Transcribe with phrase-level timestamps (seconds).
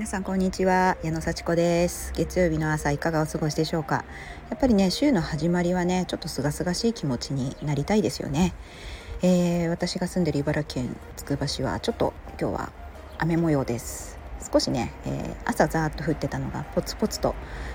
[0.00, 0.96] 皆さんこんにちは。
[1.02, 2.14] 矢野幸子です。
[2.16, 4.06] 月曜日の朝いかがお過ごしでしょうか。
[4.48, 8.54] やっぱりね週の始まりはねちょっと清々しい気持ちになりたいですよね、
[9.20, 12.72] えー、私が住んでる茨城県つくば市はちょっと今日は
[13.18, 14.18] 雨模様です。
[14.50, 17.34] 少しね、えー、朝ザーッと降ってたのがポツポツと、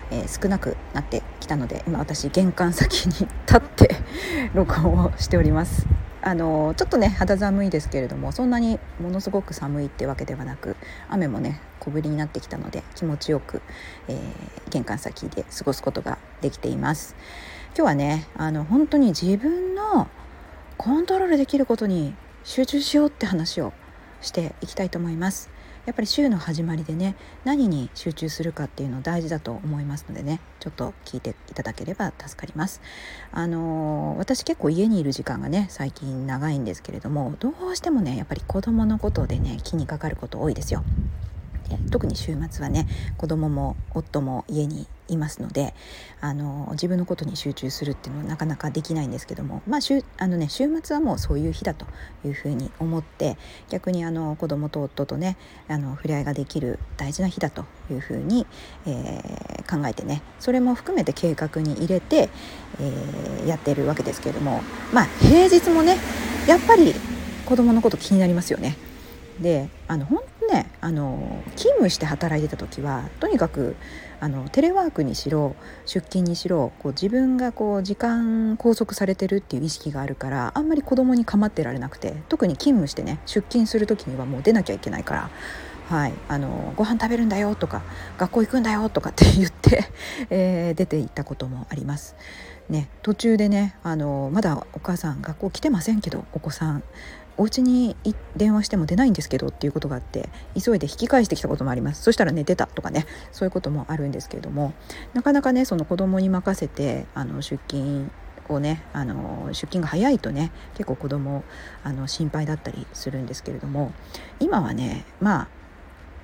[0.10, 3.98] えー、少なくなってきたので今私玄関先に立って
[4.56, 5.86] 録音をしております。
[6.24, 10.76] あのちょっとね肌寒いですけれどもそんなにものすごく寒いってわけではなく
[11.08, 13.62] 雨もね小降りになってきたので気持ちよく、
[14.08, 17.16] えー、玄関先で過ごすことができています。
[17.78, 20.08] 今日はねあの本当に自分の
[20.78, 23.74] コントロールできることに集中しようって話を
[24.22, 25.50] していきたいと思います。
[25.86, 32.82] やっぱり週の始まりでね何に集中するかっていうの大事だと思いますのでねちょっと聞いていただければ助かります。
[33.32, 40.84] あのー、私結構家にいる時間がね最近長いんですけれどもどうしてもねやっぱり子供のことでね気にかかること多いですよ。
[41.92, 45.74] 特に週末はね子供も夫も家にいますので
[46.22, 51.86] あの自分のことに集中するっていうのはなかなかできないんですけども、まあ週あのね、週末はもうそういう日だと
[52.26, 53.38] いうふうに思って
[53.70, 58.48] 逆にあの子供と夫とねあの触れ合いができる大事な日だというふうに、
[58.88, 62.30] えー、考えてねそれも含めて計画に入れて、
[62.80, 65.98] えー、やっているわけですけれどもまあ平日もね
[66.48, 66.94] やっぱり
[67.46, 68.76] 子供のこと気になりますよね。
[69.40, 70.24] であの本
[70.56, 73.76] ねあの勤務して働いてた時はとにかく
[74.22, 85.30] あのテレワークにしろ出勤にしろこう自分がこう時間拘束されてるっていう意識があるからあんまり子供に構ってられなくて特に勤務してね出勤する時にはもう出なきゃいけないから。
[85.86, 87.84] はい、あのご飯食べるんだよとか
[88.18, 89.86] 学校行くんだよとかって言って、
[90.32, 92.16] えー、出て行ったこともあります。
[92.70, 96.84] ね、途中でねあのまだお母さん学校来てませんけどお子さん
[97.38, 97.96] お家に
[98.36, 100.30] 電話しても出ないんですけどっていうことがあって
[100.62, 102.02] 急いで引き返してきたこともあります。
[102.02, 104.74] そしたら寝てたとかねそういうこともあるんですけれども
[105.14, 108.10] なかなかねその子供に任せてあの出勤
[108.48, 111.44] をねあの出勤が早いとね結構子供
[111.84, 113.92] あの心配だったりするんですけれども
[114.40, 115.44] 今はねま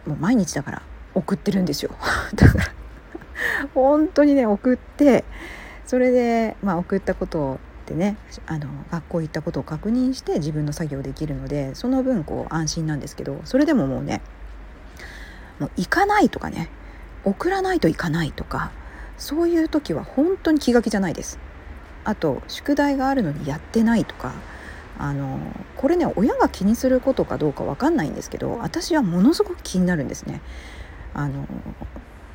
[0.05, 0.81] あもう毎日だから
[1.13, 1.91] 送ってるんですよ。
[2.35, 2.65] だから
[3.73, 5.23] 本当にね送って
[5.85, 8.15] それで、まあ、送ったことをってね
[8.45, 14.21] あの学校行ったことを確認して自分の作業できるのでその分こう安心なんですけどそれでももうね
[15.59, 16.69] もう行かないとかね
[17.25, 18.71] 送らないといかないとか
[19.17, 21.37] そういう時は本当に気が気じゃないです。
[22.03, 24.33] あと宿題があるのにやってないとか
[24.97, 25.39] あの
[25.77, 30.41] これね親が気にすることかどうか分かんないんですけど私はものすごく気になるんですね。
[31.13, 31.45] あの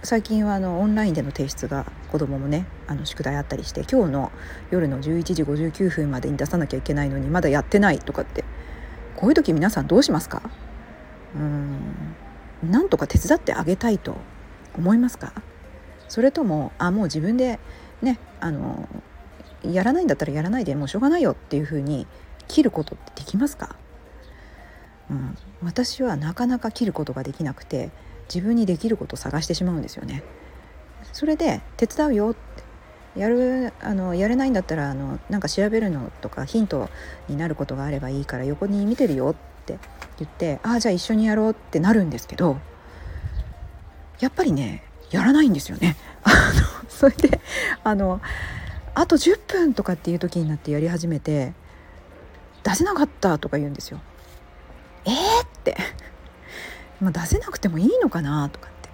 [0.06, 4.30] 最近はあのオンラインでの提出が子どももねあの宿題あったりして今日の
[4.70, 8.44] 夜の11時59分までに出さなきゃいけないのにまだやってないとかって
[9.16, 10.48] こういう時皆さんどうしますか？
[11.34, 11.80] うん
[12.62, 14.16] なんとか手伝ってあげたいと
[14.78, 15.32] 思いますか？
[16.06, 17.58] それともあもう自分で
[18.00, 18.88] ねあの
[19.64, 22.06] やらないんだったらやらないでもうしょうがないよっていうふうに
[22.46, 23.74] 切ることってできますか、
[25.10, 27.90] うん、私はなかなか切ることができなくて
[28.32, 30.22] 自分にできることを探してしまうんですよね。
[31.12, 36.90] それで手伝うよってやるあのやれないんだったらあのなんか調べるのとかヒント
[37.28, 39.34] になることがあればいいから横に見てるよっ
[39.64, 39.78] て
[40.18, 42.58] 言ってああじゃあ一緒にやろうってなるんですけど
[44.20, 45.96] やっぱりねやらないんですよね。
[46.88, 47.40] それで
[47.84, 48.20] あの
[48.94, 51.52] あと10分とかっていう時になってやり始めて
[52.64, 54.00] 出せなかったとか言うんですよ。
[55.04, 55.76] えー、って
[57.00, 58.88] まあ、出せなくてもいいのかなとかって。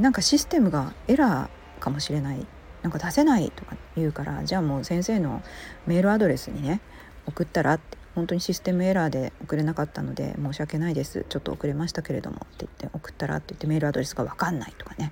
[0.00, 2.46] なんかシステムがエラーかもしれない。
[2.82, 5.42] なんか出せないとか言うからじゃあもう先生の
[5.86, 6.82] メールアドレスにね
[7.26, 7.98] 送ったらって。
[8.14, 11.26] 本当にシステムエラーで送れなかったので申し訳ないです。
[11.28, 12.36] ちょっと遅れましたけれども。
[12.36, 15.10] って言って送ったらって言ってメールアドレスが分かんないとかね。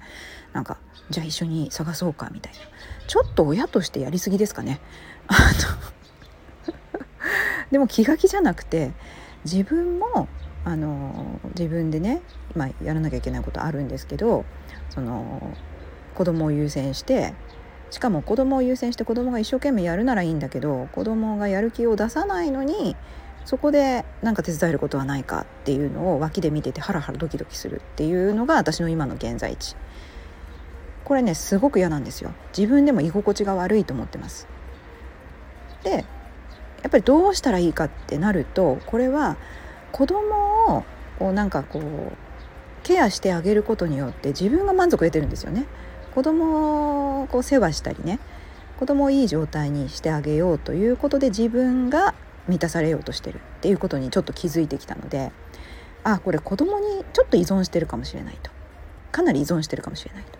[0.52, 0.78] なんか
[1.10, 2.60] じゃあ一緒に探そうかみたいな。
[3.08, 4.80] ちょっと親としてやりすぎですかね。
[7.72, 8.92] でも気が気じゃなくて
[9.44, 10.28] 自分も
[10.64, 12.22] あの自分でね、
[12.54, 14.44] まあ、やらなきゃいけないことあるんですけど
[14.90, 15.56] その
[16.14, 17.34] 子供を優先して
[17.90, 22.96] しかも子供を優先して子供が一生懸命やるならいいんだけど子供がやる気を出さないのに
[23.44, 29.76] そこで何か手伝えることはないかっていうのを脇で見ててハラハラドキドキするっていうのが私の今の現在地。
[31.04, 32.32] これねすごく嫌なんですよ。
[32.56, 34.46] 自分でも居心地が悪いと思ってます。
[35.82, 39.36] でやっぱりどうしたらいいかってなるとこれは
[39.92, 40.84] 子供を
[41.18, 42.16] こうなんかこう
[42.82, 45.66] ケアしてあげることによって自分が満足を得てるんですよね。
[46.14, 48.18] 子供をこう世話したりね
[48.78, 52.14] 子供をいい状態にしてあげようということで自分が
[52.48, 55.32] 満たされようとしてるっていうことにちょっと気づいてきたので
[56.04, 58.50] あこれ子供にちょっと依存してるかもしれないと
[59.12, 60.38] かなり依存してるかもしれないと。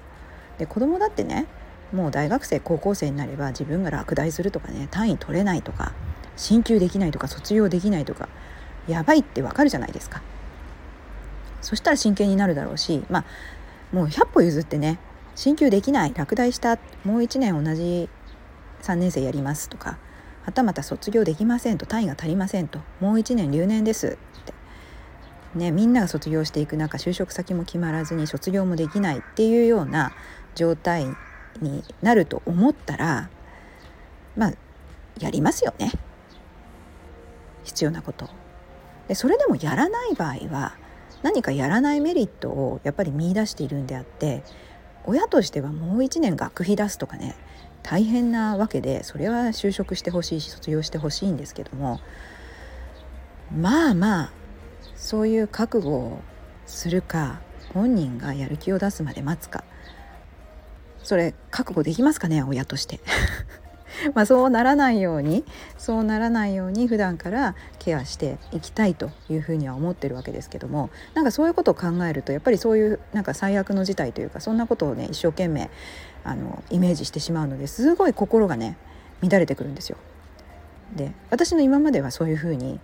[0.59, 1.47] で子供だってね
[1.93, 5.93] もう大学生高校生になれば自分が落第するとかね単位取れないとか
[6.37, 8.29] 進級できないとか卒業できないとか
[8.89, 10.23] やばいってわかるじゃないですか。
[11.63, 13.25] そしたら真剣になるだろうしまあ
[13.93, 14.99] もう100歩譲ってね
[15.35, 18.11] 進級できない落第したもう1年同じ
[18.83, 19.97] 3年生やりますとか
[20.45, 24.53] はたまた卒業できませんと単位が足りませんともう1年留年ですって
[25.55, 30.13] ねみんなが卒業していく中就職先も決まらずに卒業もできないっていうような
[30.57, 31.07] 状態
[31.61, 33.31] になると思ったら
[34.37, 34.53] まあ
[35.21, 35.93] やりますよね
[37.63, 38.42] 必要なこと
[39.09, 40.77] でそれでもやらない場合は
[41.23, 44.43] 何かやらないメリットをやっぱり見出しているんであって
[45.05, 47.37] 親としてはもう1年学費出すとかね
[47.83, 52.01] 大変なわけでそれは就職してほしいし卒業してほしいんですけども
[53.57, 54.33] まあまあ
[54.97, 56.21] そういう覚悟を
[56.67, 57.41] するか
[57.75, 59.65] 本人がやる気を出すまで待つか
[61.03, 63.01] それ覚悟できますかね親として。
[64.15, 65.45] まあそうならないように
[65.79, 75.71] そうならないように普段からケアしていきたいというふうには思ってるわけですけどもなんかそういうことを考えるとやっぱりそういうなんか最悪の事態というかそんなことをね一生懸命
[76.25, 78.77] あのイメージしてしまうのですごい心がね
[79.23, 79.97] 乱れてくるんですよ。
[80.97, 82.79] で私の今まではそういうふうに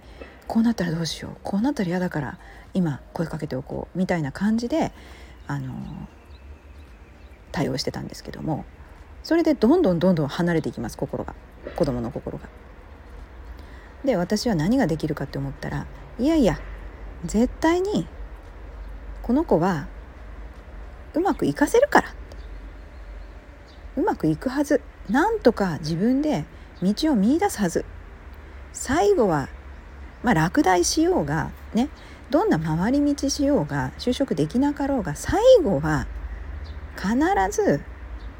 [0.46, 2.38] こうなったらどうしようこうなったら嫌だから
[2.72, 4.92] 今声かけておこうみたいな感じで
[5.46, 5.74] あの
[7.52, 8.64] 対応してたんですけども
[9.28, 10.96] それでどんどんどんどん離れていきます。
[10.96, 11.34] 心が。
[11.76, 12.48] 子供の心が。
[14.02, 15.86] で私は何ができるかって思ったら
[16.18, 16.58] いやいや
[17.26, 18.06] 絶対に
[19.20, 19.86] この子は
[21.12, 22.14] うまくいかせるから
[23.98, 24.80] うまくいくはず。
[25.10, 26.46] なんとか自分で
[26.82, 27.84] 道を見いだすはず。
[28.72, 29.50] 最後は
[30.22, 31.90] まあ落第しようがね
[32.30, 36.06] どんな回り道しようが就職できなかろうが最後は
[36.96, 37.14] 必
[37.50, 37.82] ず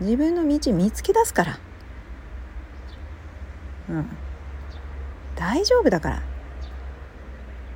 [0.00, 1.58] 自分の道見つけ出すから。
[3.90, 4.06] うん。
[5.36, 6.22] 大丈夫だから。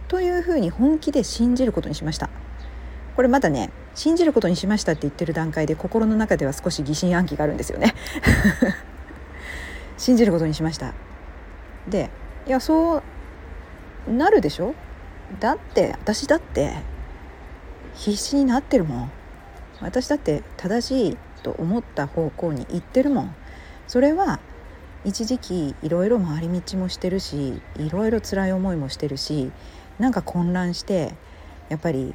[0.08, 2.28] というふうに本気で信じることにしました。
[3.16, 7.94] これまだね信じることにしましたって言ってる段階で心の中では少し疑心暗鬼があるんですよね。
[9.98, 10.92] 信じることにしました。
[11.88, 12.10] で
[12.46, 13.02] いやそ
[14.08, 14.74] うなるでしょ？
[15.40, 16.74] だって私だって
[17.94, 19.10] 必死になってるもん。
[19.80, 23.34] 私だって正しいと思った方向に行ってるもん
[23.88, 24.40] それは
[25.04, 29.50] 一時期いろいろ回り道もしてるしいろいろ辛い思いもしてるし
[29.98, 31.14] なんか混乱して
[31.68, 32.14] やっぱり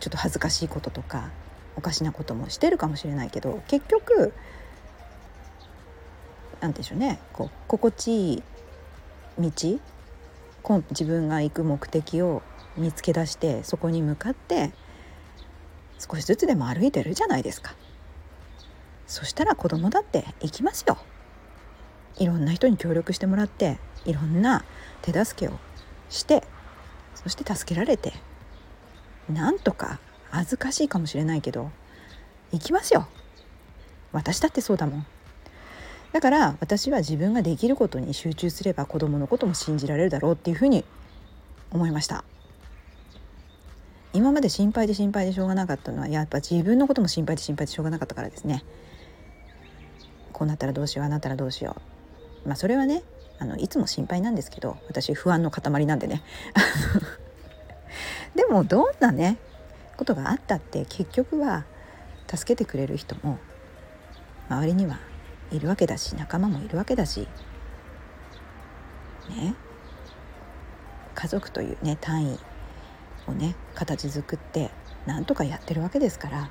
[0.00, 1.30] ちょっと恥ずかしいこととか
[1.76, 4.32] おかしなこともしてるかもしれないけど結局
[6.60, 8.42] 何でしょうねこう心地いい
[9.38, 9.80] 道
[10.90, 12.42] 自分が行く目的を
[12.76, 14.72] 見つけ出してそこに向かって
[15.98, 17.74] 少しずつでも歩いてるじゃないですか。
[19.10, 20.96] そしたら子供だって行きますよ。
[22.16, 24.64] いろんな人に協力してもらっていろんな
[25.02, 25.58] 手助けを
[26.08, 26.44] して
[27.16, 28.12] そして助けられて
[29.28, 29.98] なんとか
[30.30, 31.72] 恥ずかしいかもしれないけど
[32.52, 33.08] 行きますよ。
[34.12, 35.06] 私だってそうだもん。
[36.12, 40.84] だから私は自分ができることに集中すれば子供のことも信じられるだろうっていうふうに
[41.72, 42.22] 思いました。
[44.12, 48.62] 今まで心配で心配でしょうがなかったのはやっぱ自分のことも心配で心配でしょうがなかったからですね。
[50.40, 51.76] こうなったらどうしようあなったらどうしよ
[52.46, 52.48] う。
[52.48, 53.02] まあそれはね
[53.38, 56.22] あのいつも心配なんですけど私不安の塊なんでね。
[58.34, 59.36] でもどんなね
[59.98, 61.66] ことがあったって結局は
[62.26, 63.38] 助けてくれる人も
[64.48, 64.98] 周りには
[65.50, 67.28] いるわけだし仲間もいるわけだし
[69.28, 69.54] ね。
[71.14, 72.38] 家族というね単位
[73.26, 74.70] をね形作って
[75.04, 76.50] なんとかやってるわけですから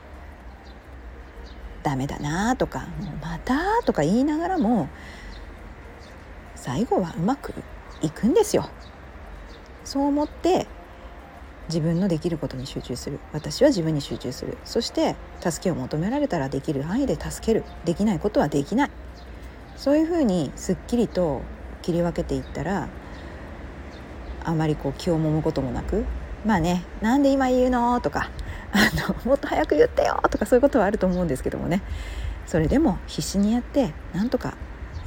[1.83, 2.87] ダメだなとか
[3.21, 4.89] またとか言いながらも
[6.55, 7.53] 最後はうまく
[8.01, 8.69] いくんですよ。
[9.83, 10.67] そう思って
[11.67, 13.19] 自分のできることに集中する。
[13.31, 14.57] 私は自分に集中する。
[14.65, 17.63] そして助けを求められたらできる範囲で助ける。
[17.85, 18.91] できないことはできない。
[19.75, 21.41] そういうふうにすっきりと
[21.81, 22.89] 切り分けていったら
[24.43, 26.03] あまりこう気をもむこともなく
[26.45, 28.29] まあねなんで今言うのとか
[28.71, 31.81] あの もっと早く言ってよとかそういうことはあると思うんですけどもね。
[32.45, 34.55] それでも必死にやってなんとか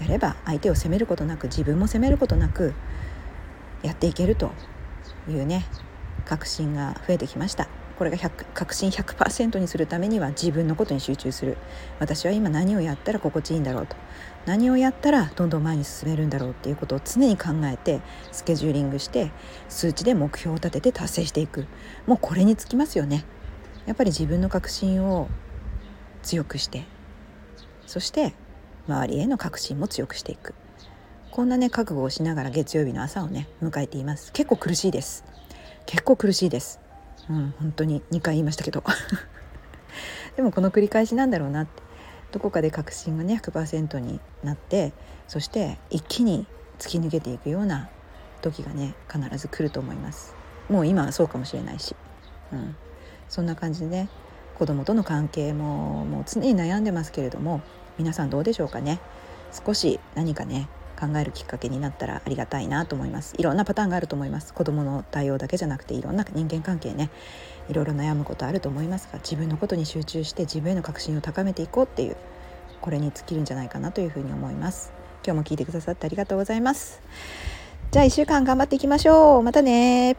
[0.00, 2.72] やれば相手を責めることなく自分も責めることなく
[3.82, 4.52] やっていけると
[5.28, 5.64] いうね
[6.24, 7.68] 確信が増えてきました。
[7.98, 11.56] これが100確信100%にするためには自分のことに集中する。
[12.00, 13.96] 私は今何をやったら心地いいんだろうと。
[14.46, 18.00] 何をやったらどんどん前に進めるんだろうっていうことを常に考えて
[18.32, 19.30] スケジューリングして
[19.68, 21.66] 数値で目標を立てて達成していく。
[22.06, 23.24] もうこれにつきますよね。
[23.86, 25.28] やっぱり自分の確信を
[26.22, 26.84] 強くして
[27.86, 28.34] そして
[28.88, 30.54] 周りへの確信も強くしていく。
[31.30, 34.32] こんなね覚悟をしながら月曜日の朝をね迎えています。
[34.32, 35.24] 結構苦しいです。
[35.86, 36.80] 結構苦しいです。
[37.30, 38.82] うん本当に2回言いましたけど。
[40.36, 41.82] でもこの繰り返しなんだろうなって。
[42.32, 44.92] どこかで確信がね100%になって
[45.28, 46.46] そして一気に
[46.78, 47.90] 突き抜けていくような
[48.40, 50.34] 時がね必ず来ると思います。
[50.68, 51.94] もう今はそうかもしれないし、
[52.52, 52.74] うん、
[53.32, 54.10] そんな感じでね
[54.58, 57.62] 子供との関係ももう常に悩んでますけれども
[57.96, 59.00] 皆さんどうでしょうかね。
[59.66, 60.68] 少し何かね
[61.00, 63.34] 考えるきっかけになったらありがたいなと思います。
[63.38, 64.52] いろんなパターンがあると思います。
[64.52, 67.08] 子供の対応だけじゃなくていろんな人間関係ね
[67.70, 72.16] いろいろ悩むことあると思いますが自分のことに集中して自分への確信を高めていこうっていう
[72.82, 74.92] これに尽きるんじゃないかなというふうに思います。
[75.24, 77.00] 今日も聞いてくださってありがとうございます。
[77.92, 79.42] じゃあ1週間頑張っていきましょう。
[79.42, 80.16] またね